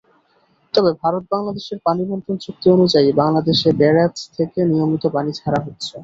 [0.73, 5.95] তবে ভারত-বাংলাদেশের পানিবণ্টন চুক্তি অনুযায়ী বাংলাদেশে ব্যারাজ থেকে নিয়মিত পানি ছাড়া হচ্ছে।